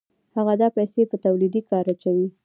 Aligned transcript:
هغه 0.37 0.53
دا 0.61 0.67
پیسې 0.77 1.01
په 1.11 1.15
تولیدي 1.25 1.61
کار 1.69 1.85
اچوي 1.93 2.27